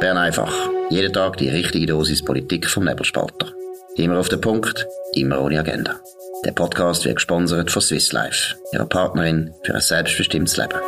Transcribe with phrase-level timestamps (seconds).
[0.00, 0.52] Bern einfach.
[0.90, 3.52] Jeden Tag die richtige Dosis Politik vom Nebelspalter.
[3.96, 5.96] Immer auf den Punkt, immer ohne Agenda.
[6.44, 10.78] Der Podcast wird gesponsert von Swiss Life, ihrer Partnerin für ein selbstbestimmtes Leben.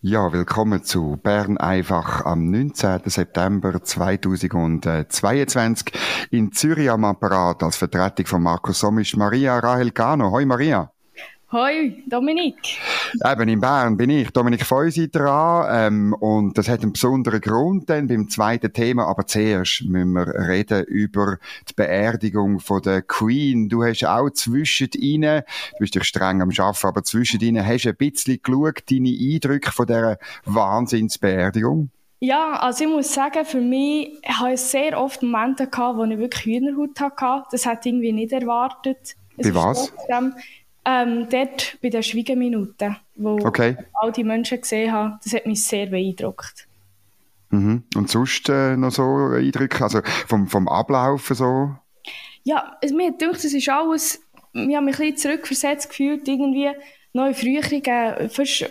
[0.00, 3.02] Ja, willkommen zu Bern einfach am 19.
[3.04, 5.92] September 2022
[6.32, 10.32] in Zürich am Apparat als Vertretung von Markus Somisch Maria Rahel Gano.
[10.32, 10.90] Hoi Maria.
[11.52, 12.78] Hoi, Dominik.
[13.24, 17.90] Eben, in Bern bin ich, Dominik Feusi dran, ähm, und das hat einen besonderen Grund
[17.90, 23.68] dann beim zweiten Thema, aber zuerst müssen wir reden über die Beerdigung von der Queen.
[23.68, 25.42] Du hast auch zwischen ihnen,
[25.72, 29.08] du bist dich streng am Arbeiten, aber zwischen ihnen hast du ein bisschen geschaut, deine
[29.08, 31.90] Eindrücke von dieser Wahnsinnsbeerdigung?
[32.20, 36.16] Ja, also ich muss sagen, für mich habe ich sehr oft Momente gehabt, wo ich
[36.16, 37.48] wirklich Hühnerhaut hatte.
[37.50, 39.16] Das hätte ich irgendwie nicht erwartet.
[39.36, 39.92] Bei was?
[39.96, 40.34] Trotzdem,
[40.84, 43.76] ähm, dort bei den Schwiegeminuten, wo okay.
[43.94, 46.66] all die Menschen gesehen haben, das hat mich sehr beeindruckt.
[47.50, 47.84] Mhm.
[47.96, 51.74] Und sonst äh, noch so Eindrücke, also vom, vom Ablaufen so?
[52.44, 54.22] Ja, es, mir hat gedacht, das ist alles,
[54.52, 56.70] ich habe mich ein bisschen zurückversetzt gefühlt, irgendwie
[57.12, 57.82] noch in früheren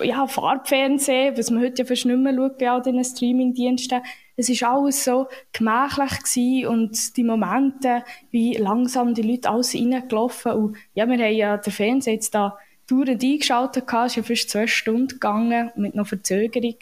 [0.02, 4.02] ja, Farbfernsehen, was man heute ja fast nicht mehr schaut bei all diesen Streamingdiensten,
[4.40, 10.54] es ist alles so gemächlich gewesen und die Momente, wie langsam die Leute alles reingelaufen
[10.54, 12.58] und ja, wir haben ja den Fernseher jetzt da
[12.90, 16.76] dauernd eingeschaltet gehabt, es ist ja fast zwei Stunden gegangen, mit noch Verzögerung.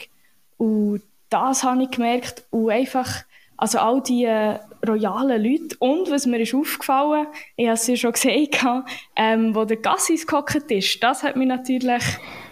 [0.56, 2.44] Und das habe ich gemerkt.
[2.50, 3.24] Und einfach,
[3.56, 5.76] also all die äh, royalen Leute.
[5.80, 8.12] Und was mir ist aufgefallen, ich habe es ja schon
[8.52, 8.86] gesagt,
[9.16, 12.04] ähm, wo der Gassis gehockt ist, das hat mich natürlich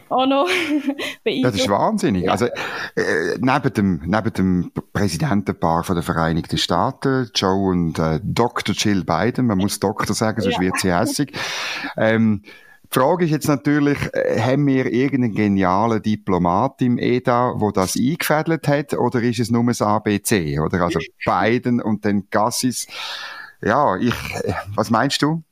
[0.09, 0.49] auch noch
[1.43, 2.25] Das ist wahnsinnig.
[2.25, 2.33] Ja.
[2.33, 8.75] Also, äh, neben dem, neben dem Präsidentenpaar von der Vereinigten Staaten, Joe und äh, Dr.
[8.75, 10.61] Jill Biden, man muss Doktor sagen, sonst ja.
[10.61, 11.33] wird sie hässig.
[11.97, 12.43] Ähm,
[12.93, 17.97] die Frage ist jetzt natürlich, äh, haben wir irgendeinen genialen Diplomat im EDA, wo das
[17.97, 20.83] eingefädelt hat, oder ist es nur das ABC, oder?
[20.83, 22.87] Also Biden und dann Gassis.
[23.63, 24.15] Ja, ich,
[24.45, 25.43] äh, was meinst du?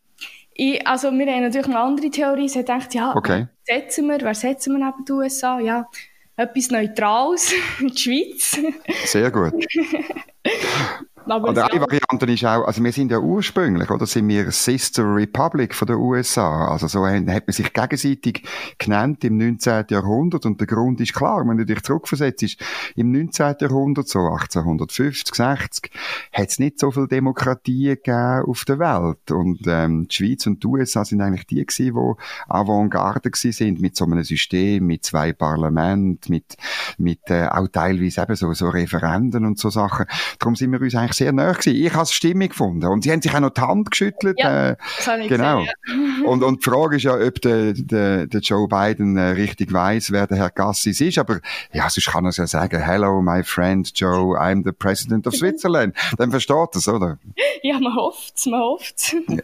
[0.55, 2.49] Ich, also wir haben natürlich eine andere Theorie.
[2.49, 3.49] Sie gedacht, ja, okay.
[3.65, 5.59] Setzen wir, wer setzen wir neben den USA?
[5.59, 5.89] Ja,
[6.37, 8.59] etwas Neutrales, die Schweiz.
[9.07, 9.55] Sehr gut.
[11.27, 15.75] Oder eine Variante ist auch, also wir sind ja ursprünglich, oder sind wir Sister Republic
[15.75, 16.69] von den USA.
[16.69, 18.43] Also so hat man sich gegenseitig
[18.79, 19.87] genannt im 19.
[19.89, 22.61] Jahrhundert und der Grund ist klar, wenn du dich zurückversetzt, ist,
[22.95, 23.57] im 19.
[23.61, 25.91] Jahrhundert, so 1850, 60,
[26.33, 29.31] hat es nicht so viel Demokratie gegeben auf der Welt.
[29.31, 33.81] Und ähm, die Schweiz und die USA sind eigentlich die gewesen, die Avantgarde gewesen sind
[33.81, 36.57] mit so einem System, mit zwei Parlamenten, mit,
[36.99, 40.07] mit äh, auch teilweise eben so, so Referenden und so Sachen.
[40.39, 41.77] Darum sind wir uns eigentlich sehr nahe gewesen.
[41.77, 42.87] Ich habe es stimmig gefunden.
[42.87, 44.39] Und sie haben sich auch noch die Hand geschüttelt.
[44.39, 45.61] Ja, äh, das habe ich genau.
[45.61, 46.29] Gesehen, ja.
[46.29, 50.13] und, und die Frage ist ja, ob der, der, der Joe Biden äh, richtig weiß,
[50.13, 51.19] wer der Herr Gassis ist.
[51.19, 51.41] Aber
[51.73, 55.35] ja, sonst kann er es ja sagen, hello, my friend Joe, I'm the president of
[55.35, 55.95] Switzerland.
[56.19, 57.19] Dann versteht es, oder?
[57.63, 59.37] Ja, man hofft man hofft ja.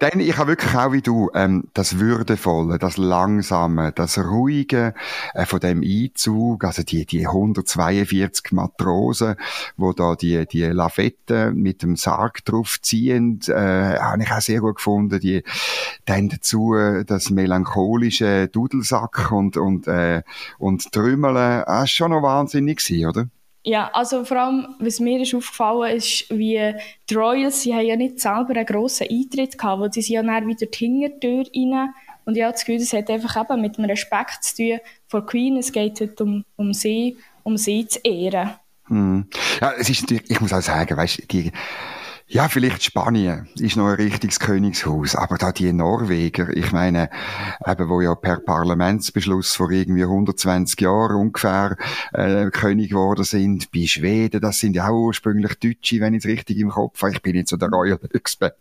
[0.00, 4.94] Denn ich habe wirklich auch wie du ähm, das Würdevolle, das Langsame, das Ruhige
[5.34, 9.36] äh, von dem Einzug, also die, die 142 Matrosen,
[9.76, 14.40] wo da die, die Lafayette Fette mit dem Sarg drauf ziehend, äh, habe ich auch
[14.40, 15.20] sehr gut gefunden.
[15.20, 15.42] Die,
[16.04, 16.74] dann dazu
[17.06, 20.22] das melancholische Dudelsack und, und, äh,
[20.58, 23.28] und Trümmeln, das war schon noch wahnsinnig gewesen, oder?
[23.62, 26.72] Ja, also vor allem, was mir ist aufgefallen ist, wie
[27.10, 30.22] die Royals, sie haben ja nicht selber einen grossen Eintritt gehabt, weil sie sind ja
[30.22, 31.92] dann wieder die Hintertür rein
[32.24, 35.26] und ich habe das Gefühl, das hat einfach eben mit dem Respekt zu tun vor
[35.26, 38.50] Queen, es geht heute um, um sie, um sie zu ehren.
[38.88, 39.26] Hm.
[39.60, 41.52] Ja, es ist, ich muss auch sagen, weißt, die,
[42.28, 47.08] ja, vielleicht Spanien ist noch ein richtiges Königshaus, aber da die Norweger, ich meine,
[47.64, 51.76] eben, wo ja per Parlamentsbeschluss vor irgendwie 120 Jahren ungefähr
[52.12, 56.30] äh, König geworden sind, bei Schweden, das sind ja auch ursprünglich Deutsche, wenn ich es
[56.30, 57.12] richtig im Kopf habe.
[57.12, 58.56] Ich bin nicht so der Royal Experte.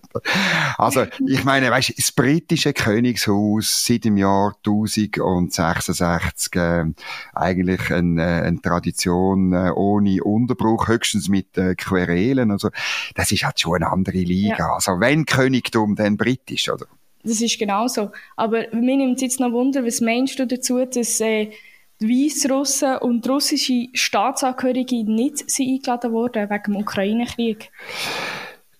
[0.77, 6.85] Also, ich meine, weißt, das britische Königshaus seit dem Jahr 1066 äh,
[7.33, 12.51] eigentlich eine, äh, eine Tradition äh, ohne Unterbruch, höchstens mit äh, Querelen.
[12.51, 12.69] Also,
[13.15, 14.57] das ist halt schon eine andere Liga.
[14.59, 14.73] Ja.
[14.73, 16.85] Also wenn Königtum, dann britisch, oder?
[17.23, 18.11] Das ist genau so.
[18.35, 21.51] Aber mir nimmt es jetzt noch Wunder, was meinst du dazu, dass äh,
[21.99, 27.71] die Weißrussen und russische Staatsangehörige nicht sind eingeladen wurden wegen dem Ukraine-Krieg?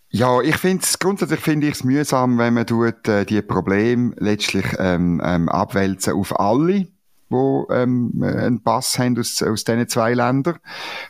[0.10, 4.14] Ja, ich finde es, grundsätzlich finde ich es mühsam, wenn man tut, äh, die Probleme
[4.18, 6.88] letztlich ähm, ähm, abwälzen auf alle
[7.30, 10.60] wo ähm, einen Pass haben aus, aus diesen zwei Ländern.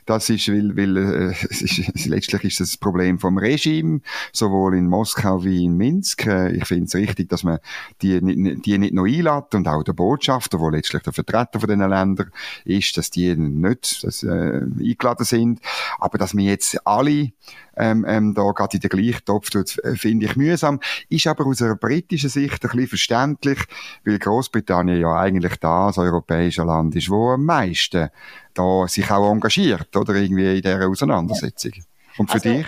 [0.05, 4.01] Das ist, weil, weil äh, es ist, letztlich ist das Problem vom Regime,
[4.31, 6.25] sowohl in Moskau wie in Minsk.
[6.25, 7.59] Äh, ich finde es richtig, dass man
[8.01, 11.89] die, die nicht noch einlädt und auch der Botschafter, wo letztlich der Vertreter von diesen
[11.89, 12.31] Ländern
[12.63, 15.59] ist, dass die nicht dass, äh, eingeladen sind.
[15.99, 17.31] Aber dass wir jetzt alle
[17.77, 20.79] ähm, ähm, da gerade in den gleichen Topf tut, äh, finde ich mühsam.
[21.09, 23.59] Ist aber aus einer britischen Sicht ein bisschen verständlich,
[24.05, 28.09] weil Großbritannien ja eigentlich das europäische Land ist, wo am meisten
[28.53, 31.73] da sich auch engagiert, oder irgendwie in dieser Auseinandersetzung.
[32.17, 32.67] Und für also, dich?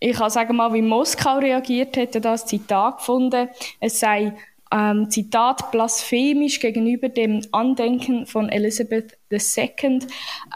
[0.00, 3.48] Ich kann sagen mal, wie Moskau reagiert hätte, das Zitat gefunden.
[3.80, 4.32] Es sei
[4.70, 10.00] ähm, Zitat blasphemisch gegenüber dem Andenken von Elizabeth II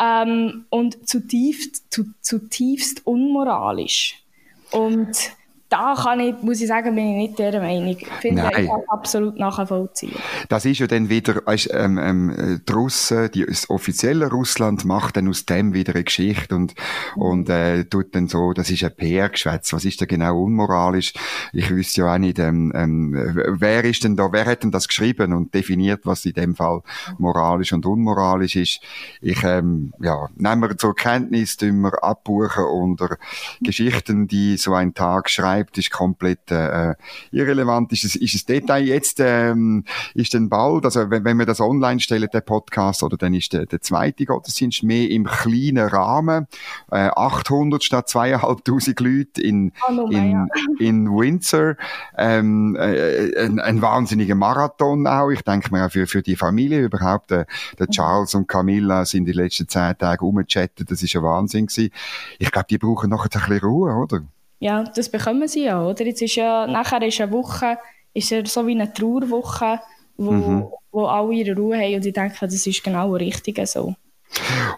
[0.00, 4.22] ähm, und zutiefst, zu, zutiefst unmoralisch.
[4.70, 5.32] Und
[5.72, 7.88] da kann ich, muss ich sagen, bin ich nicht der Meinung.
[7.88, 8.64] Ich finde, Nein.
[8.64, 10.14] ich absolut nachvollziehen.
[10.50, 15.16] Das ist ja dann wieder, weißt, ähm, ähm, die Russen, die, das offizielle Russland macht
[15.16, 16.74] dann aus dem wieder eine Geschichte und,
[17.16, 17.22] mhm.
[17.22, 19.72] und, äh, tut dann so, das ist ein PR-Geschwätz.
[19.72, 21.14] Was ist da genau unmoralisch?
[21.54, 23.14] Ich wüsste ja auch nicht, ähm, ähm,
[23.48, 26.82] wer ist denn da, wer hat denn das geschrieben und definiert, was in dem Fall
[27.16, 28.80] moralisch und unmoralisch ist?
[29.22, 33.16] Ich, ähm, ja, nehmen wir zur Kenntnis, tun wir abbuchen unter
[33.62, 36.94] Geschichten, die so ein Tag schreiben bleibt, ist komplett äh,
[37.30, 37.92] irrelevant.
[37.92, 41.60] Ist es, ist es Detail jetzt, ähm, ist dann bald, also wenn, wenn wir das
[41.60, 46.46] online stellen, der Podcast, oder dann ist der, der zweite Gottesdienst mehr im kleinen Rahmen,
[46.90, 50.48] äh, 800 statt 2500 Leute in, Hallo, in,
[50.78, 51.76] in Windsor,
[52.16, 55.30] ähm, äh, ein, ein wahnsinniger Marathon auch.
[55.30, 57.44] Ich denke mir auch für, für die Familie überhaupt, äh,
[57.78, 61.92] der Charles und Camilla sind die letzten zehn Tage umgechattet, das ist ein Wahnsinn gewesen.
[62.38, 64.22] Ich glaube, die brauchen noch ein bisschen Ruhe, oder?
[64.62, 66.06] Ja, das bekommen sie ja, oder?
[66.06, 67.78] Jetzt ist ja, nachher ist eine Woche,
[68.14, 69.80] ist ja so wie eine Trauerwoche,
[70.16, 70.68] wo, mhm.
[70.92, 73.96] wo alle ihre Ruhe haben und ich denke, das ist genau richtig so.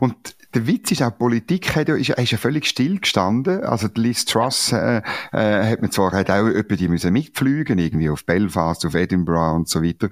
[0.00, 0.16] Und
[0.54, 3.64] der Witz ist auch, die Politik hat ja, ist, ist ja völlig stillgestanden.
[3.64, 5.02] Also, die Liz Truss, äh,
[5.32, 9.56] äh, hat man zwar, hat auch etwa die müssen mitfliegen, irgendwie auf Belfast, auf Edinburgh
[9.56, 10.08] und so weiter.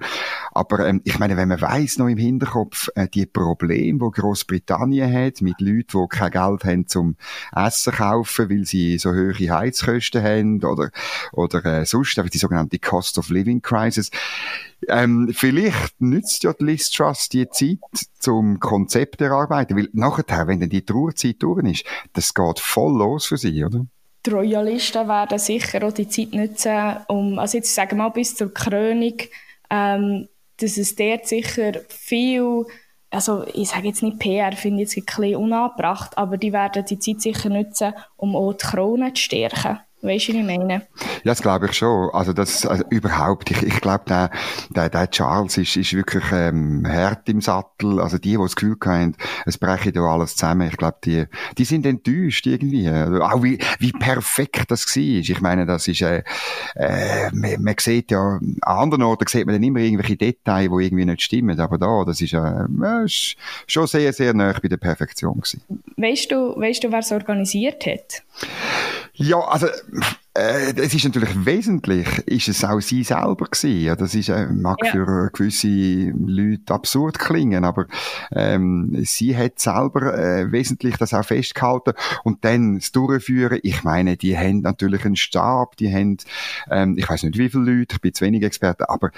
[0.51, 5.11] Aber, ähm, ich meine, wenn man weiss, noch im Hinterkopf, äh, die Probleme, die Großbritannien
[5.11, 7.15] hat, mit Leuten, die kein Geld haben zum
[7.55, 10.91] Essen kaufen, weil sie so hohe Heizkosten haben, oder,
[11.31, 14.11] oder, äh, sonst, einfach die sogenannte Cost of Living Crisis,
[14.89, 17.79] ähm, vielleicht nützt ja die Liz Truss die Zeit
[18.19, 23.25] zum Konzept erarbeiten, weil nachher, wenn dann die Trauerzeit durch ist, das geht voll los
[23.25, 23.85] für sie, oder?
[24.25, 28.35] Die Royalisten werden sicher auch die Zeit nutzen, um, also jetzt sagen wir mal bis
[28.35, 29.17] zur Krönung,
[29.69, 32.65] ähm, dass es dort sicher viel,
[33.09, 36.85] also ich sage jetzt nicht PR, finde ich jetzt ein bisschen unangebracht, aber die werden
[36.85, 39.79] die Zeit sicher nutzen, um auch die Krone zu stärken.
[40.03, 40.73] Weißt du, was ich meine?
[40.73, 40.81] Ja,
[41.23, 42.09] das glaube ich schon.
[42.11, 43.49] Also das also überhaupt.
[43.51, 44.31] Ich, ich glaube, der,
[44.69, 48.01] der, der Charles ist, ist wirklich ähm, hart im Sattel.
[48.01, 49.15] Also die, die das Gefühl haben,
[49.45, 50.67] es breche da alles zusammen.
[50.67, 51.23] Ich glaube, die,
[51.57, 52.89] die sind enttäuscht irgendwie.
[52.89, 55.03] Also auch wie, wie perfekt das war.
[55.03, 56.23] Ich meine, das ist, äh,
[56.75, 60.83] äh, man, man sieht ja, an anderen Orten sieht man dann immer irgendwelche Details, die
[60.83, 61.57] irgendwie nicht stimmen.
[61.57, 65.61] Aber da, das ist, äh, ist schon sehr, sehr nah bei der Perfektion gewesen.
[65.95, 68.21] Weißt du, weißt du, wer es organisiert hat?
[69.15, 69.67] Ja, also
[70.35, 73.81] äh, es ist natürlich wesentlich, ist es auch sie selber gewesen.
[73.81, 74.91] Ja, das ist, äh, mag ja.
[74.91, 77.85] für gewisse Leute absurd klingen, aber
[78.31, 81.93] ähm, sie hat selber äh, wesentlich das auch festgehalten
[82.23, 83.59] und dann das Durchführen.
[83.61, 86.17] Ich meine, die haben natürlich einen Stab, die haben,
[86.71, 89.11] ähm, ich weiß nicht wie viele Leute, ich bin zu wenig Experte, aber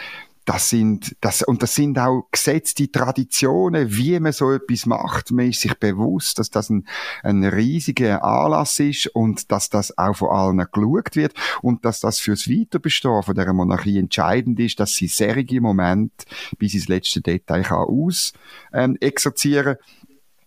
[0.45, 5.31] das sind, das, und das sind auch gesetzte Traditionen, wie man so etwas macht.
[5.31, 6.87] Man ist sich bewusst, dass das ein,
[7.23, 12.19] ein riesiger Anlass ist und dass das auch von allen geschaut wird und dass das
[12.19, 16.11] fürs Weiterbestehen von der Monarchie entscheidend ist, dass sie serige Moment
[16.57, 18.33] bis ins letzte Detail kann aus
[18.71, 19.77] ähm, exerzieren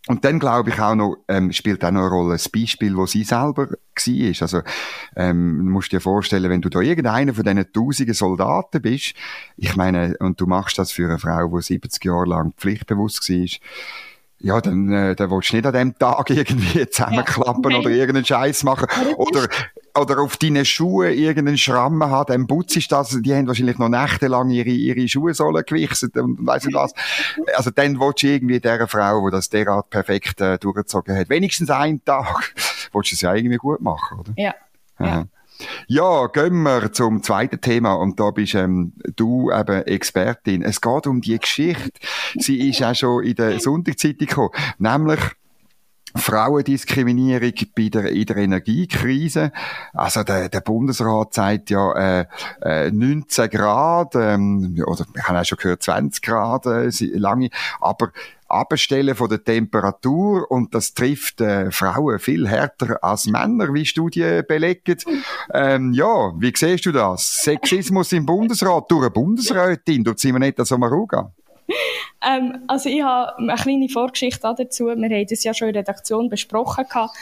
[0.08, 3.04] und dann glaube ich auch noch, ähm, spielt auch noch eine Rolle das Beispiel, wo
[3.04, 3.68] sie selber
[4.06, 4.42] war.
[4.42, 4.62] Also,
[5.16, 9.14] ähm, du musst dir vorstellen, wenn du da irgendeiner von diesen tausenden Soldaten bist,
[9.56, 13.46] ich meine, und du machst das für eine Frau, die 70 Jahre lang pflichtbewusst war,
[14.40, 17.86] ja, dann, äh, dann willst du nicht an dem Tag irgendwie zusammenklappen ja, okay.
[17.86, 18.86] oder irgendeinen Scheiß machen.
[19.16, 19.48] Oder,
[19.96, 23.88] oder auf deinen Schuhen irgendeinen Schramm haben, dann putzt ist das, die haben wahrscheinlich noch
[23.88, 26.92] nächtelang ihre, ihre Schuhsohlen gewichset und weiss nicht was.
[27.56, 31.70] Also dann willst du irgendwie dieser Frau, die das derart perfekt äh, durchgezogen hat, wenigstens
[31.70, 32.54] einen Tag,
[32.92, 34.32] willst du es ja irgendwie gut machen, oder?
[34.36, 34.54] Ja.
[34.98, 35.24] ja.
[35.88, 40.62] Ja, gehen wir zum zweiten Thema und da bist ähm, du eben Expertin.
[40.62, 41.90] Es geht um die Geschichte.
[42.36, 45.18] Sie ist auch schon in der Sonntagszeitung gekommen, nämlich
[46.14, 49.52] Frauendiskriminierung bei der, in der Energiekrise.
[49.92, 52.26] Also der, der Bundesrat sagt ja äh,
[52.62, 58.12] äh, 19 Grad, ähm, oder ich habe auch schon gehört 20 Grad äh, lange, aber
[58.48, 64.44] Abstellen von der Temperatur und das trifft äh, Frauen viel härter als Männer, wie Studien
[64.46, 64.96] belegen.
[65.52, 67.42] Ähm, ja, wie siehst du das?
[67.42, 71.32] Sexismus im Bundesrat durch eine Bundesrätin, durch Simonetta Sommaruga?
[72.26, 74.86] ähm, also ich habe eine kleine Vorgeschichte dazu.
[74.86, 77.16] Wir haben das ja schon in der Redaktion besprochen gehabt.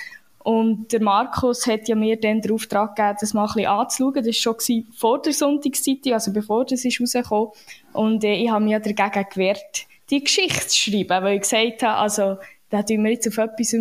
[0.46, 4.14] Und der Markus hat ja mir dann den Auftrag gegeben, das mal ein bisschen anzuschauen.
[4.14, 7.48] Das war schon vor der Sonntagszeitung, also bevor das ist rausgekommen.
[7.92, 11.82] Und äh, ich habe mich ja dagegen gewehrt, die Geschichte zu schreiben, weil ich gesagt
[11.82, 12.36] habe, also,
[12.70, 13.76] da tun wir jetzt auf etwas,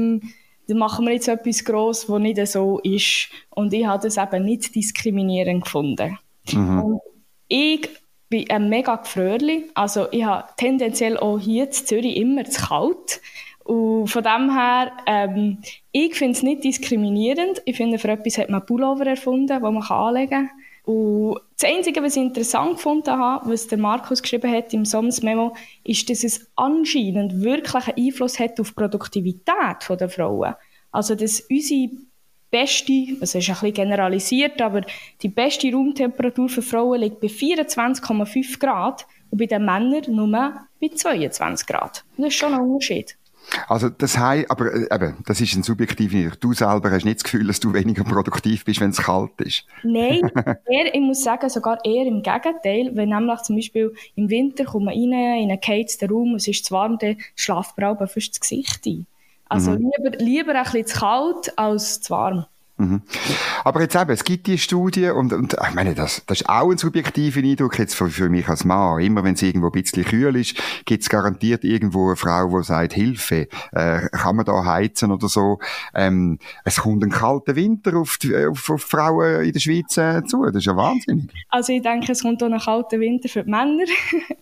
[0.67, 3.29] da machen wir jetzt etwas Grosses, was nicht so ist.
[3.49, 6.17] Und ich habe das eben nicht diskriminierend gefunden.
[6.51, 6.83] Mhm.
[6.83, 7.01] Und
[7.47, 7.87] ich
[8.29, 9.65] bin ein mega Gefröhrli.
[9.73, 13.21] Also ich habe tendenziell auch hier in Zürich immer zu kalt.
[13.63, 15.59] Und von dem her, ähm,
[15.91, 17.61] ich finde es nicht diskriminierend.
[17.65, 20.49] Ich finde, für etwas hat man Pullover erfunden, den man anlegen kann.
[20.85, 25.23] Und das Einzige, was ich interessant gefunden habe, was der Markus geschrieben hat im Soms
[25.23, 30.53] Memo, ist, dass es anscheinend wirklich einen Einfluss hat auf die Produktivität der Frauen.
[30.91, 31.89] Also, dass unsere
[32.51, 34.81] beste, das ist ein bisschen generalisiert, aber
[35.21, 40.27] die beste Raumtemperatur für Frauen liegt bei 24,5 Grad und bei den Männern nur
[40.79, 42.05] bei 22 Grad.
[42.17, 43.17] Das ist schon ein Unterschied.
[43.67, 46.35] Also das heißt, aber äh, eben, das ist ein subjektiver.
[46.39, 49.65] Du selber hast nicht das Gefühl, dass du weniger produktiv bist, wenn es kalt ist.
[49.83, 50.31] Nein,
[50.65, 52.91] eher, ich muss sagen, sogar eher im Gegenteil.
[52.93, 56.65] Wenn nämlich zum Beispiel im Winter kommt man rein in einen geheizten Raum, es ist
[56.65, 59.05] zu warm, dann schlaft man fast das Gesicht ein.
[59.47, 59.91] Also mhm.
[59.97, 62.45] lieber, lieber ein bisschen zu kalt als zu warm.
[62.77, 63.03] Mhm.
[63.63, 66.69] Aber jetzt eben, es gibt die Studie und, und ich meine, das, das ist auch
[66.69, 68.99] ein subjektiver Eindruck jetzt für, für mich als Mann.
[68.99, 72.65] Immer wenn es irgendwo ein bisschen kühl ist, gibt es garantiert irgendwo eine Frau, die
[72.65, 75.59] sagt, Hilfe, äh, kann man da heizen oder so.
[75.93, 80.23] Ähm, es kommt ein kalter Winter auf, die, auf, auf Frauen in der Schweiz äh,
[80.25, 80.43] zu.
[80.43, 81.29] Das ist ja wahnsinnig.
[81.49, 83.85] Also ich denke, es kommt auch ein kalter Winter für die Männer.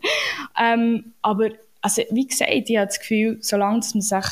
[0.59, 1.49] ähm, aber
[1.81, 4.25] also wie gesagt, ich habe das Gefühl, solange man sich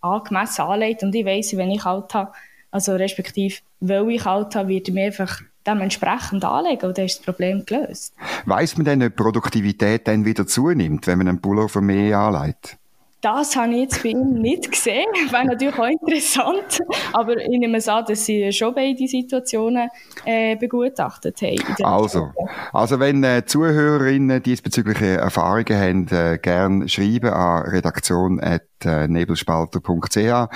[0.00, 2.32] angemessen anlegt und ich weiss, wenn ich kalt habe,
[2.72, 7.18] also respektive, weil ich kalt habe, wird ich mir einfach dementsprechend anlegen und dann ist
[7.18, 8.14] das Problem gelöst.
[8.46, 12.78] Weiss man denn, ob Produktivität dann wieder zunimmt, wenn man einen Pullover mehr anlegt?
[13.20, 15.06] Das habe ich jetzt bei ihm nicht gesehen.
[15.30, 16.80] Wäre natürlich auch interessant.
[17.12, 19.88] Aber ich nehme es an, dass sie schon beide Situationen
[20.24, 21.84] äh, begutachtet haben.
[21.84, 22.32] Also,
[22.72, 28.40] also wenn äh, Zuhörerinnen diesbezügliche Erfahrungen haben, äh, gerne schreiben an redaktion@
[28.84, 30.48] äh, nebelspalter.ch.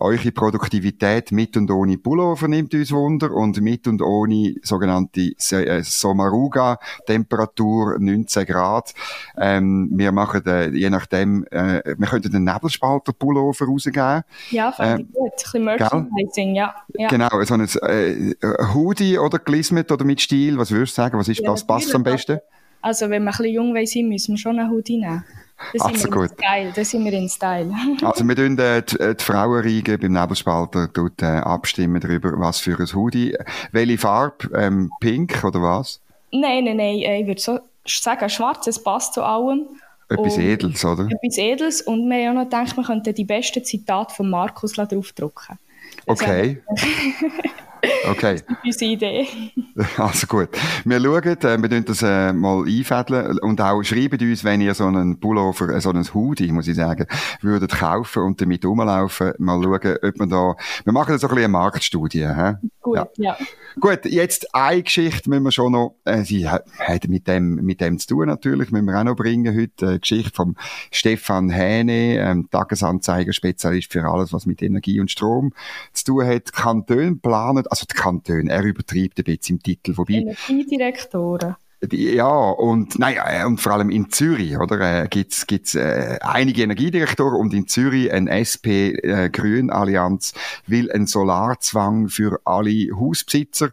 [0.00, 5.82] Eure Produktivität mit und ohne Pullover nimmt uns Wunder und mit und ohne sogenannte äh,
[5.82, 8.94] Somaruga-Temperatur 19 Grad.
[9.38, 14.22] Ähm, wir machen, äh, je nachdem, äh, wir könnten den Nebelspalter-Pullover rausgeben.
[14.50, 15.26] Ja, fand ich gut.
[15.26, 16.74] Ein bisschen Merchandising, ja.
[16.94, 17.08] ja.
[17.08, 18.34] Genau, so ein äh,
[18.74, 21.18] Hoodie oder gelismet oder mit Stil, was würdest du sagen?
[21.18, 22.38] Was ist, ja, was passt am besten?
[22.82, 25.24] Also, wenn wir ein bisschen jung sein müssen wir schon einen Hoodie nehmen.
[25.72, 26.30] Das also sind wir gut.
[26.38, 26.72] Style.
[26.74, 27.70] Das sind wir in Style.
[28.02, 32.60] also wir tun äh, die, äh, die Frauenriege beim Nebelspalter tut, äh, abstimmen darüber, was
[32.60, 33.36] für ein Hoodie.
[33.72, 34.50] Welche Farbe?
[34.54, 36.00] Ähm, pink oder was?
[36.30, 36.98] Nein, nein, nein.
[36.98, 39.66] Äh, ich würde so sagen, schwarz, es passt zu allem.
[40.08, 41.08] Etwas und Edels, oder?
[41.10, 41.80] Etwas Edels.
[41.82, 45.58] Und wir haben auch noch gedacht, wir könnten die besten Zitate von Markus draufdrucken.
[46.06, 46.62] Okay.
[48.10, 48.42] Okay.
[48.46, 49.28] Das ist unsere Idee.
[49.98, 50.48] Also gut.
[50.84, 54.86] Wir schauen, äh, wir das äh, mal einfädeln und auch schreibt uns, wenn ihr so
[54.86, 57.06] einen Pullover, äh, so einen Hoodie, muss ich sagen,
[57.42, 59.32] würdet kaufen und damit rumlaufen.
[59.38, 62.26] Mal schauen, ob man da, wir machen so ein bisschen eine Marktstudie.
[62.26, 62.54] Hä?
[62.80, 63.08] Gut, ja.
[63.16, 63.36] ja.
[63.78, 66.64] Gut, jetzt eine Geschichte müssen wir schon noch, äh, sie hat
[67.08, 70.30] mit dem, mit dem zu tun natürlich, müssen wir auch noch bringen heute, eine Geschichte
[70.34, 70.56] vom
[70.90, 75.52] Stefan Hähne, ähm, Tagesanzeiger, Spezialist für alles, was mit Energie und Strom
[75.92, 76.54] zu tun hat.
[76.54, 80.14] Kantone planen, also die Kantone, er übertreibt ein bisschen im Titel, wobei...
[80.14, 81.56] Energiedirektoren.
[81.92, 86.62] Ja, und, nein, äh, und vor allem in Zürich, oder, äh, gibt's, gibt's, äh, einige
[86.62, 93.72] Energiedirektoren und in Zürich ein SP-Grün-Allianz äh, will einen Solarzwang für alle Hausbesitzer.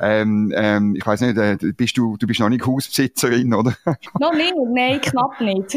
[0.00, 3.74] Ähm, ähm, ich weiß nicht, äh, bist du, du bist noch nicht Hausbesitzerin, oder?
[4.18, 5.74] Noch nicht, nein, knapp nicht.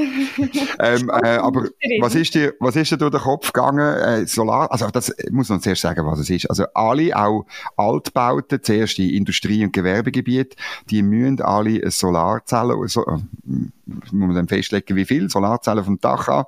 [0.79, 1.67] ähm, äh, aber
[2.00, 5.50] was ist dir, was ist dir durch den Kopf gegangen, äh, Solar, also das muss
[5.50, 6.50] man zuerst sagen, was es ist.
[6.50, 10.55] Also alle, auch Altbauten, zuerst die Industrie- und Gewerbegebiete,
[10.89, 13.17] die müssen alle alle Solarzellen, so, äh,
[13.86, 16.48] muss man dann festlegen, wie viel Solarzellen vom Dach haben.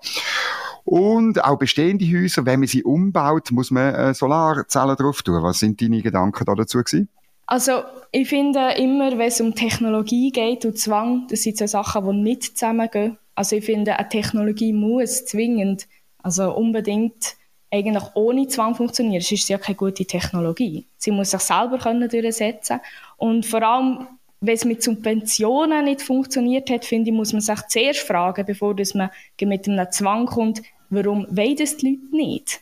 [0.83, 5.43] Und auch bestehende Häuser, wenn man sie umbaut, muss man äh, Solarzellen drauf tun.
[5.43, 7.09] Was sind deine Gedanken da dazu gewesen?
[7.45, 12.05] Also, ich finde immer, wenn es um Technologie geht und Zwang, das sind so Sachen,
[12.05, 13.17] die nicht zusammengehen.
[13.36, 15.88] Also, ich finde, eine Technologie muss zwingend,
[16.24, 17.38] also unbedingt
[17.71, 20.88] eigentlich ohne Zwang funktioniert, sonst ist es ja keine gute Technologie.
[20.97, 22.79] Sie muss sich selber können durchsetzen
[23.17, 24.07] und vor allem,
[24.39, 28.75] wenn es mit Subventionen nicht funktioniert hat, finde ich, muss man sich zuerst fragen, bevor
[28.75, 29.10] dass man
[29.41, 32.62] mit einem Zwang kommt, warum wollen das die Leute nicht?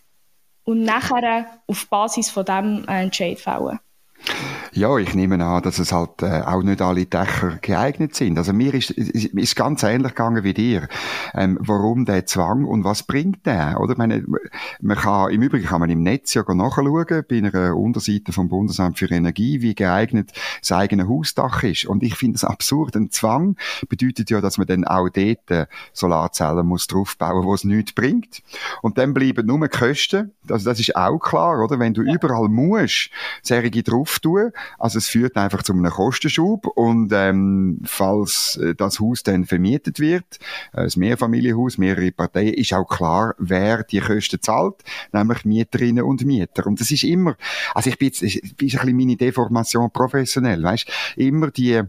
[0.64, 3.80] Und nachher auf Basis von dem einen Entscheid fällen.
[4.72, 8.38] Ja, ich nehme an, dass es halt äh, auch nicht alle Dächer geeignet sind.
[8.38, 10.88] Also mir ist ist, ist ganz ähnlich gegangen wie dir.
[11.34, 13.80] Ähm, warum der Zwang und was bringt der?
[13.80, 14.26] Oder meine,
[14.82, 19.00] man kann im Übrigen kann man im Netz ja nachschauen bei einer Unterseite vom Bundesamt
[19.00, 21.86] für Energie, wie geeignet das eigene Hausdach ist.
[21.86, 22.96] Und ich finde es absurd.
[22.96, 23.56] Ein Zwang
[23.88, 28.44] bedeutet ja, dass man dann auch dort äh, Solarzellen muss draufbauen, wo es nichts bringt.
[28.82, 30.32] Und dann bleiben nur Kosten.
[30.50, 31.80] Also das ist auch klar, oder?
[31.80, 32.14] Wenn du ja.
[32.14, 33.10] überall musst,
[33.42, 39.00] Serie drauf tun, also es führt einfach zu einem Kostenschub und ähm, falls äh, das
[39.00, 40.40] Haus dann vermietet wird,
[40.74, 44.76] äh, ein Mehrfamilienhaus, mehrere Parteien, ist auch klar, wer die Kosten zahlt,
[45.12, 46.66] nämlich Mieterinnen und Mieter.
[46.68, 47.36] Und das ist immer,
[47.74, 51.84] also ich bin jetzt, ist ein bisschen meine Deformation professionell, weißt, immer die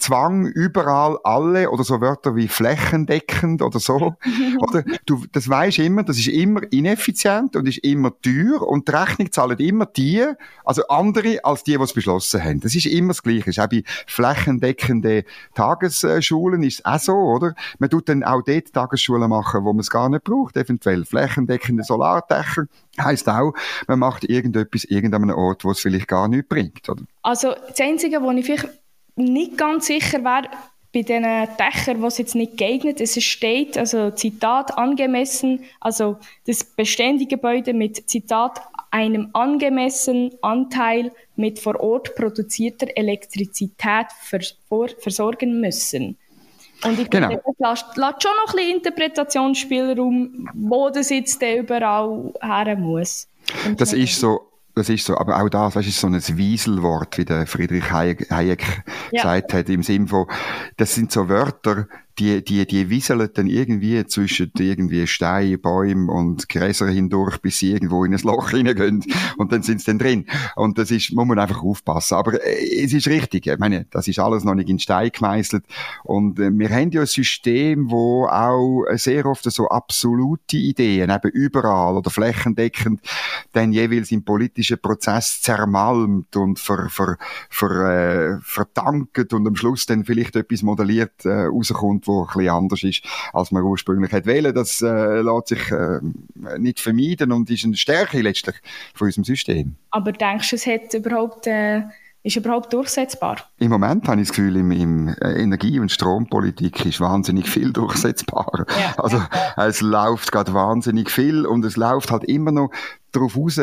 [0.00, 4.16] Zwang überall alle oder so Wörter wie flächendeckend oder so.
[4.60, 8.92] oder du, das weisst immer, das ist immer ineffizient und ist immer teuer und die
[8.92, 10.24] Rechnung zahlen immer die,
[10.64, 12.60] also andere als die, die es beschlossen haben.
[12.60, 13.50] Das ist immer das Gleiche.
[13.50, 17.54] Ist auch bei flächendeckenden Tagesschulen ist es auch so, oder?
[17.78, 21.04] Man tut dann auch dort Tagesschulen machen, wo man es gar nicht braucht, eventuell.
[21.04, 22.66] Flächendeckende Solardächer
[22.98, 23.54] heisst auch,
[23.86, 27.02] man macht irgendetwas irgendeinem Ort, wo es vielleicht gar nicht bringt, oder?
[27.22, 28.68] Also das Einzige, wo ich vielleicht
[29.20, 30.48] nicht ganz sicher wäre,
[30.92, 36.64] bei den Dächern, was jetzt nicht geeignet ist, es steht, also Zitat, angemessen, also das
[36.64, 38.60] bestehende Gebäude mit Zitat,
[38.90, 44.56] einem angemessenen Anteil mit vor Ort produzierter Elektrizität vers
[44.98, 46.16] versorgen müssen.
[46.84, 47.28] Und ich genau.
[47.28, 53.28] finde, das lässt, lässt, schon noch ein bisschen Interpretationsspielraum, wo das jetzt überall her muss.
[53.66, 57.18] Und das ist so das ist so, aber auch das, weißt, ist so ein Wieselwort,
[57.18, 59.22] wie der Friedrich Hayek, Hayek ja.
[59.22, 60.26] gesagt hat, im Sinn von,
[60.76, 61.86] das sind so Wörter,
[62.20, 67.72] die, die, die wieseln dann irgendwie zwischen irgendwie Steine, Bäumen und Gräser hindurch, bis sie
[67.72, 69.04] irgendwo in ein Loch hineingehen
[69.38, 70.26] und dann sind sie dann drin.
[70.54, 72.14] Und das ist, muss man einfach aufpassen.
[72.16, 73.46] Aber äh, es ist richtig.
[73.46, 75.64] Ich meine, das ist alles noch nicht in Stein gemeißelt.
[76.04, 81.30] Und äh, wir haben ja ein System, wo auch sehr oft so absolute Ideen, eben
[81.30, 83.00] überall oder flächendeckend,
[83.52, 87.16] dann jeweils im politischen Prozess zermalmt und ver, ver,
[87.48, 92.50] ver, äh, verdankt und am Schluss dann vielleicht etwas modelliert äh, rauskommt, wo ein bisschen
[92.50, 94.54] anders ist, als man ursprünglich hätte wählen.
[94.54, 96.00] Das äh, lässt sich äh,
[96.58, 98.56] nicht vermeiden und ist eine Stärke letztlich
[98.94, 99.76] von unserem System.
[99.90, 101.46] Aber denkst du, es hat überhaupt...
[101.46, 101.82] Äh
[102.22, 103.36] ist überhaupt durchsetzbar?
[103.58, 107.72] Im Moment habe ich das Gefühl, im, im äh, Energie- und Strompolitik ist wahnsinnig viel
[107.72, 108.66] durchsetzbar.
[108.68, 109.22] Ja, also
[109.56, 112.70] es läuft gerade wahnsinnig viel und es läuft halt immer noch
[113.12, 113.58] darauf raus,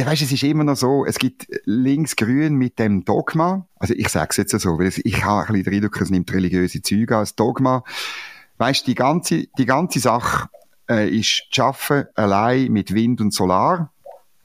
[0.00, 3.66] ich weißt, es ist immer noch so, es gibt links-grün mit dem Dogma.
[3.78, 6.32] Also ich sage es jetzt so, weil ich habe ein bisschen den Eindruck, es nimmt
[6.32, 7.84] religiöse Züge als Dogma.
[8.56, 10.48] Weißt, die ganze, die ganze Sache
[10.88, 13.92] äh, ist zu schaffen allein mit Wind und Solar.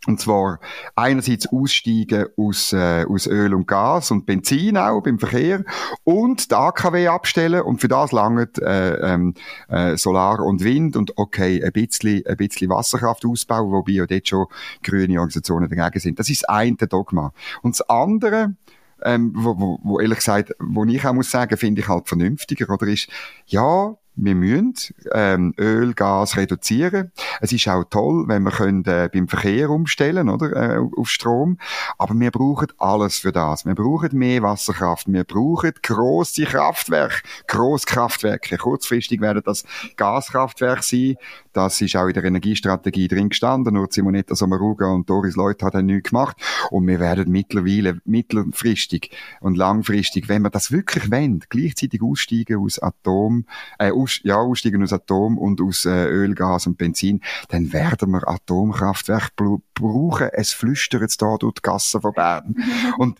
[0.08, 0.60] Und zwar
[0.96, 5.64] einerseits aussteigen aus, äh, aus Öl und Gas und Benzin auch beim Verkehr
[6.04, 9.34] und die AKW abstellen und für das langt äh, ähm,
[9.68, 14.28] äh, Solar und Wind und okay, ein bisschen, ein bisschen Wasserkraft ausbauen, wobei ja dort
[14.28, 14.46] schon
[14.84, 16.20] grüne Organisationen dagegen sind.
[16.20, 17.34] Das ist das eine Dogma.
[17.62, 18.56] Und das andere,
[19.04, 22.70] ähm, wo, wo, wo ehrlich gesagt, wo ich auch muss sagen, finde ich halt vernünftiger,
[22.70, 23.10] oder ist,
[23.48, 24.74] ja, wir müssen
[25.14, 27.12] ähm, Öl, Gas reduzieren.
[27.42, 31.58] Es ist auch toll, wenn wir können, äh, beim Verkehr umstellen oder äh, auf Strom.
[31.98, 33.66] Aber wir brauchen alles für das.
[33.66, 35.12] Wir brauchen mehr Wasserkraft.
[35.12, 38.58] Wir brauchen große Kraftwerke, Großkraftwerke.
[38.58, 39.66] Kurzfristig werden das
[39.98, 41.16] Gaskraftwerke sein.
[41.56, 43.76] Das ist auch in der Energiestrategie drin gestanden.
[43.76, 46.36] Nur Simonetta Sommaruga und Doris Leuth haben nichts gemacht.
[46.70, 52.78] Und wir werden mittlerweile, mittelfristig und langfristig, wenn wir das wirklich wollen, gleichzeitig aussteigen aus
[52.80, 53.46] Atom,
[53.80, 58.12] äh, aus, ja, aussteigen aus Atom und aus äh, Öl, Gas und Benzin, dann werden
[58.12, 60.28] wir Atomkraftwerke brauchen.
[60.34, 62.56] Es flüstert jetzt da durch die Gassen von Bern.
[62.98, 63.18] und,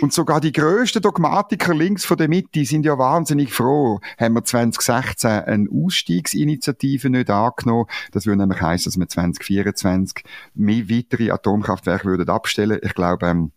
[0.00, 4.44] und sogar die grössten Dogmatiker links von der Mitte sind ja wahnsinnig froh, haben wir
[4.44, 7.73] 2016 eine Ausstiegsinitiative nicht angenommen.
[8.12, 12.78] Das würde nämlich heißen, dass wir 2024 mehr weitere Atomkraftwerke würden abstellen.
[12.82, 13.52] Ich glaube, ähm,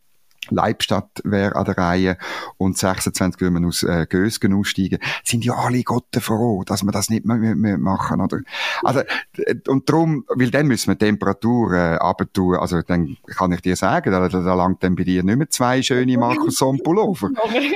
[0.50, 2.18] Leibstadt wäre an der Reihe
[2.58, 6.92] und 26 würden wir aus äh, Gösgen aussteigen, sind ja alle Gott froh, dass wir
[6.92, 8.40] das nicht mehr, mehr machen, oder?
[8.84, 9.02] Also,
[9.68, 12.56] und darum, weil dann müssen wir Temperatur äh, tun.
[12.56, 15.50] also dann kann ich dir sagen, da, da, da langt dann bei dir nicht mehr
[15.50, 17.30] zwei schöne Markus Somm Pullover.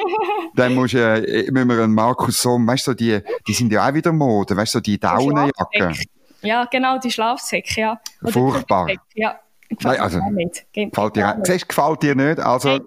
[0.56, 3.93] dann musst, äh, müssen wir einen Markus Somm, weißt du, die, die sind ja auch
[3.93, 5.93] wieder Mode, weißt du, die Daunenjacke.
[6.41, 8.01] Ja, genau, die Schlafsäcke, ja.
[8.23, 8.89] Furchtbar.
[9.13, 10.65] Ja, gefällt Nein, also, mir nicht.
[10.73, 11.47] Geht gefällt dir, nicht.
[11.47, 12.39] Siehst, gefällt dir nicht?
[12.39, 12.80] Also,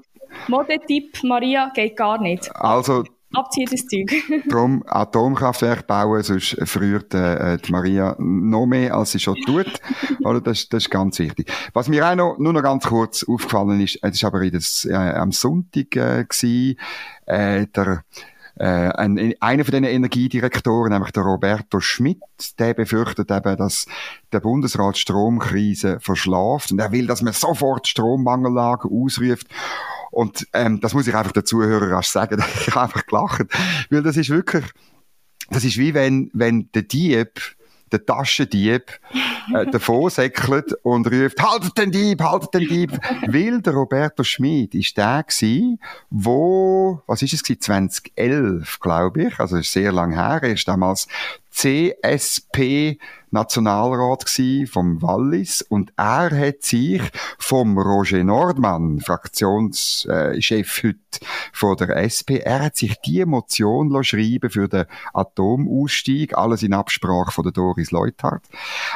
[0.48, 2.54] Modetipp Maria geht gar nicht.
[2.56, 4.12] Also, Abziehen das Zeug.
[4.48, 9.66] Darum Atomkraftwerk bauen, sonst früher äh, die Maria noch mehr, als sie schon tut.
[10.24, 10.40] Oder?
[10.40, 11.52] Das, das ist ganz wichtig.
[11.72, 14.84] Was mir auch noch, nur noch ganz kurz aufgefallen ist, es ist aber in das,
[14.84, 16.78] äh, am Sonntag äh, gewesen,
[17.26, 18.04] äh, der
[18.56, 22.22] äh, ein, einer von den Energiedirektoren, nämlich der Roberto Schmidt,
[22.58, 23.86] der befürchtet eben, dass
[24.32, 29.48] der Bundesrat Stromkrise verschlaft und er will, dass man sofort Strommangellage ausruft.
[30.10, 33.46] Und ähm, das muss ich einfach den Zuhörern rasch sagen, ich habe einfach gelacht,
[33.90, 34.64] weil das ist wirklich,
[35.50, 37.40] das ist wie wenn, wenn der Dieb
[37.90, 39.00] der Taschendieb
[39.52, 42.92] äh, davon säckelt und ruft, haltet den Dieb, haltet den Dieb.
[43.26, 45.80] Weil der Roberto Schmid ist der gewesen,
[46.11, 50.68] wo, was ist es gewesen, 2011, glaube ich, also ist sehr lang her, er ist
[50.68, 51.09] damals
[51.50, 52.98] CSP
[53.34, 57.02] Nationalrat gsi vom Wallis und er hat sich
[57.38, 60.98] vom Roger Nordmann, Fraktionschef heute
[61.52, 67.32] von der SP, er hat sich die Motion schreiben für den Atomausstieg, alles in Absprache
[67.32, 68.44] von der Doris Leuthard.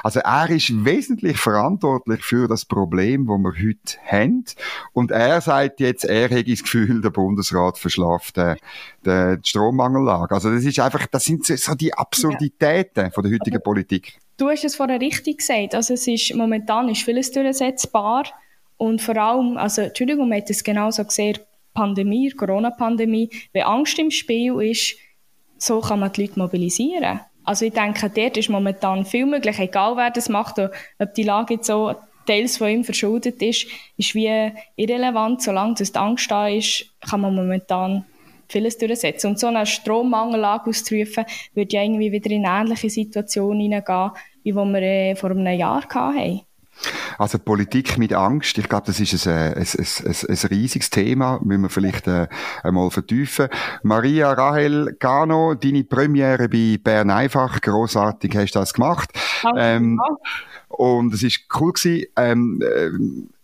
[0.05, 4.44] Also er ist wesentlich verantwortlich für das Problem, wo wir heute haben
[4.92, 8.57] und er sagt jetzt, er hätte das Gefühl, der Bundesrat verschlaft den,
[9.05, 10.33] den Strommangellage.
[10.33, 14.20] Also das ist einfach, das sind so die Absurditäten von der heutigen Politik.
[14.38, 15.74] Du hast es vorher richtig gesagt.
[15.74, 18.24] Also es ist, momentan ist vieles durchsetzbar.
[18.77, 21.38] Und vor allem, also, Entschuldigung, man hat es genauso gesehen,
[21.74, 24.96] Pandemie, Corona-Pandemie, wenn Angst im Spiel ist,
[25.59, 27.20] so kann man die Leute mobilisieren.
[27.44, 31.55] Also ich denke, dort ist momentan viel möglich, egal wer das macht, ob die Lage
[31.55, 31.94] jetzt so
[32.27, 35.42] teils von ihm verschuldet ist, ist wie irrelevant.
[35.42, 38.05] Solange das die Angst da ist, kann man momentan
[38.49, 39.31] vieles durchsetzen.
[39.31, 44.11] Und so eine Strommangellage auszurufen, würde ja irgendwie wieder in eine ähnliche Situation hineingehen,
[44.43, 46.41] wie wir äh, vor einem Jahr hatten.
[47.19, 51.63] Also Politik mit Angst, ich glaube, das ist ein, ein, ein, ein, riesiges Thema, müssen
[51.63, 52.29] wir vielleicht äh,
[52.63, 53.49] einmal vertiefen.
[53.83, 59.11] Maria Rahel Gano, deine Premiere bei Bern einfach, großartig hast du das gemacht.
[59.57, 60.01] Ähm,
[60.69, 62.07] und es ist cool gewesen.
[62.17, 62.91] Ähm, äh,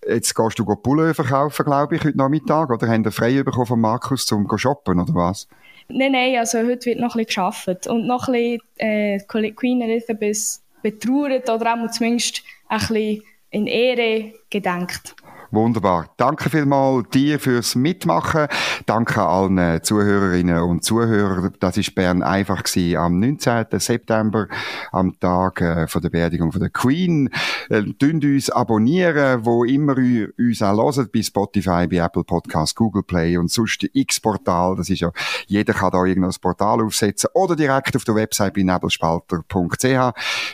[0.08, 3.80] jetzt gehst du Pullover verkaufen, glaube ich, heute Nachmittag, oder haben wir frei bekommen von
[3.80, 5.48] Markus zum shoppen, oder was?
[5.88, 9.82] Nein, nein, also heute wird noch ein bisschen gearbeitet und noch ein bisschen äh, Queen
[9.82, 15.14] Elizabeth betrauert oder auch zumindest ein bisschen in Ehre gedenkt.
[15.54, 16.10] Wunderbar.
[16.16, 18.48] Danke vielmals dir fürs Mitmachen.
[18.86, 21.52] Danke allen Zuhörerinnen und Zuhörern.
[21.60, 23.66] Das ist Bern einfach gewesen am 19.
[23.78, 24.48] September,
[24.90, 27.30] am Tag äh, von der Beerdigung von der Queen.
[27.68, 33.04] Äh, uns abonnieren, wo immer ihr uns auch hört, bei Spotify, bei Apple Podcasts, Google
[33.04, 34.74] Play und sonst X-Portal.
[34.74, 35.12] Das ist ja,
[35.46, 39.84] jeder kann da irgendein Portal aufsetzen oder direkt auf der Website bei nebelspalter.ch.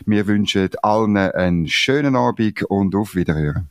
[0.05, 3.71] Wir wünschen allen einen schönen Abend und auf Wiederhören.